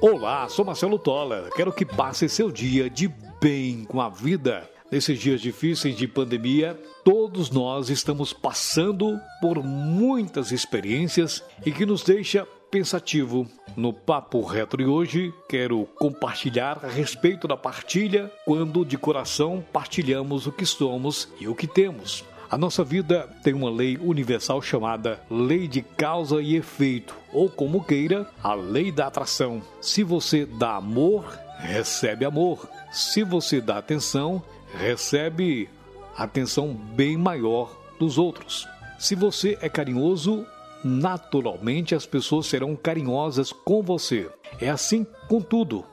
[0.00, 1.50] Olá, sou Marcelo Toller.
[1.56, 3.08] Quero que passe seu dia de
[3.40, 4.70] bem com a vida.
[4.92, 12.04] Nesses dias difíceis de pandemia, todos nós estamos passando por muitas experiências e que nos
[12.04, 13.44] deixa pensativo.
[13.76, 20.46] No Papo Retro de hoje, quero compartilhar a respeito da partilha quando de coração partilhamos
[20.46, 22.24] o que somos e o que temos.
[22.50, 27.84] A nossa vida tem uma lei universal chamada lei de causa e efeito, ou como
[27.84, 29.62] queira, a lei da atração.
[29.82, 32.66] Se você dá amor, recebe amor.
[32.90, 34.42] Se você dá atenção,
[34.78, 35.68] recebe
[36.16, 38.66] atenção bem maior dos outros.
[38.98, 40.46] Se você é carinhoso,
[40.82, 44.26] naturalmente as pessoas serão carinhosas com você.
[44.58, 45.84] É assim com tudo.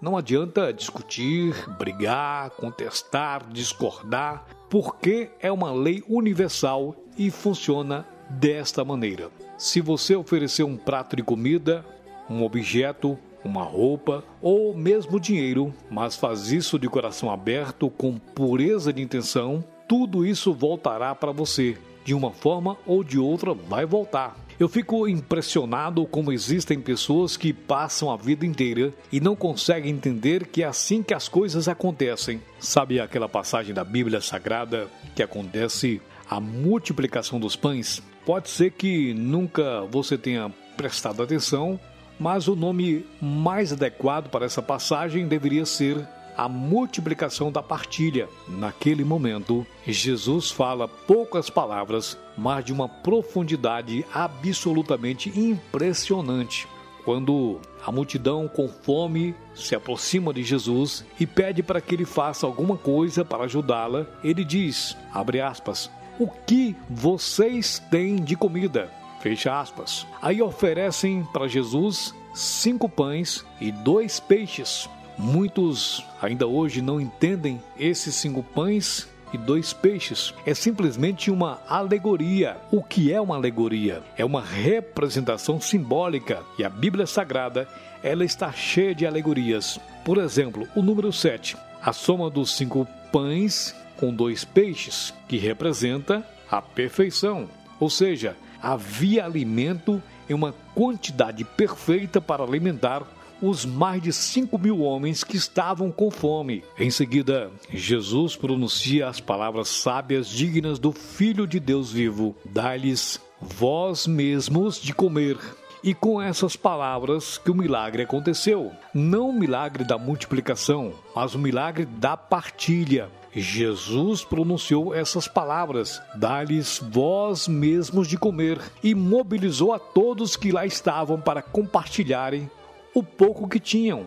[0.00, 9.28] Não adianta discutir, brigar, contestar, discordar, porque é uma lei universal e funciona desta maneira.
[9.56, 11.84] Se você oferecer um prato de comida,
[12.30, 18.92] um objeto, uma roupa ou mesmo dinheiro, mas faz isso de coração aberto, com pureza
[18.92, 21.76] de intenção, tudo isso voltará para você.
[22.04, 24.36] De uma forma ou de outra, vai voltar.
[24.58, 30.48] Eu fico impressionado como existem pessoas que passam a vida inteira e não conseguem entender
[30.48, 32.42] que é assim que as coisas acontecem.
[32.58, 38.02] Sabe aquela passagem da Bíblia Sagrada que acontece a multiplicação dos pães?
[38.26, 41.78] Pode ser que nunca você tenha prestado atenção,
[42.18, 46.04] mas o nome mais adequado para essa passagem deveria ser
[46.38, 48.28] a multiplicação da partilha.
[48.46, 56.68] Naquele momento, Jesus fala poucas palavras, mas de uma profundidade absolutamente impressionante.
[57.04, 62.46] Quando a multidão com fome se aproxima de Jesus e pede para que ele faça
[62.46, 64.96] alguma coisa para ajudá-la, ele diz,
[65.44, 68.92] aspas, o que vocês têm de comida?
[69.20, 70.06] Fecha aspas.
[70.22, 74.88] Aí oferecem para Jesus cinco pães e dois peixes.
[75.18, 80.32] Muitos ainda hoje não entendem esses cinco pães e dois peixes.
[80.46, 82.56] É simplesmente uma alegoria.
[82.70, 84.02] O que é uma alegoria?
[84.16, 87.68] É uma representação simbólica e a Bíblia Sagrada
[88.02, 89.78] ela está cheia de alegorias.
[90.04, 96.24] Por exemplo, o número 7, a soma dos cinco pães com dois peixes, que representa
[96.48, 97.48] a perfeição.
[97.80, 100.00] Ou seja, havia alimento
[100.30, 103.02] em uma quantidade perfeita para alimentar
[103.40, 106.64] os mais de cinco mil homens que estavam com fome.
[106.78, 114.06] Em seguida, Jesus pronuncia as palavras sábias dignas do Filho de Deus vivo: Dai-lhes vós
[114.06, 115.38] mesmos de comer.
[115.82, 118.72] E com essas palavras que o milagre aconteceu.
[118.92, 123.08] Não o milagre da multiplicação, mas o milagre da partilha.
[123.32, 130.66] Jesus pronunciou essas palavras: Dá-lhes vós mesmos de comer, e mobilizou a todos que lá
[130.66, 132.50] estavam para compartilharem
[132.94, 134.06] o pouco que tinham.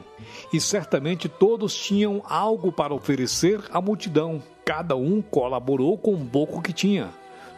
[0.52, 4.42] E certamente todos tinham algo para oferecer à multidão.
[4.66, 7.10] Cada um colaborou com o pouco que tinha.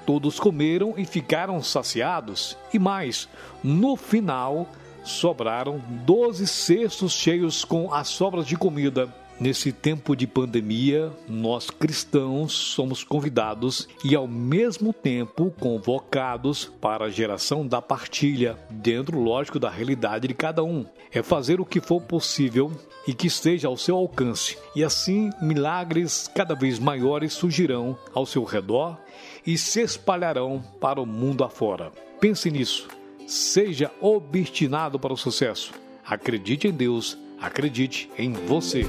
[0.05, 2.57] Todos comeram e ficaram saciados.
[2.73, 3.29] E mais,
[3.63, 4.67] no final,
[5.03, 9.22] sobraram doze cestos cheios com as sobras de comida.
[9.43, 17.09] Nesse tempo de pandemia, nós cristãos somos convidados e, ao mesmo tempo, convocados para a
[17.09, 20.85] geração da partilha, dentro, lógico, da realidade de cada um.
[21.11, 22.71] É fazer o que for possível
[23.05, 28.45] e que esteja ao seu alcance, e assim milagres cada vez maiores surgirão ao seu
[28.45, 28.97] redor
[29.45, 31.91] e se espalharão para o mundo afora.
[32.17, 32.87] Pense nisso.
[33.27, 35.73] Seja obstinado para o sucesso.
[36.05, 38.85] Acredite em Deus Acredite em você.